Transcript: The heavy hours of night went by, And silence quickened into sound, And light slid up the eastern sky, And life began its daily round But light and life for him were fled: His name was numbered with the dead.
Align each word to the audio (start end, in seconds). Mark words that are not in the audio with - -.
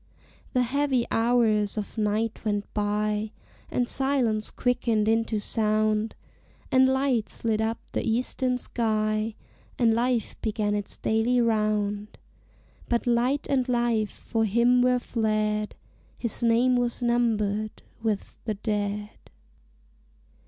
The 0.53 0.63
heavy 0.63 1.05
hours 1.11 1.77
of 1.77 1.95
night 1.95 2.43
went 2.43 2.65
by, 2.73 3.33
And 3.69 3.87
silence 3.87 4.49
quickened 4.49 5.07
into 5.07 5.37
sound, 5.39 6.15
And 6.71 6.89
light 6.89 7.29
slid 7.29 7.61
up 7.61 7.77
the 7.91 8.03
eastern 8.03 8.57
sky, 8.57 9.35
And 9.77 9.93
life 9.93 10.41
began 10.41 10.73
its 10.73 10.97
daily 10.97 11.39
round 11.39 12.17
But 12.89 13.05
light 13.05 13.45
and 13.47 13.69
life 13.69 14.09
for 14.09 14.43
him 14.45 14.81
were 14.81 14.97
fled: 14.97 15.75
His 16.17 16.41
name 16.41 16.77
was 16.77 17.03
numbered 17.03 17.83
with 18.01 18.39
the 18.45 18.55
dead. 18.55 19.11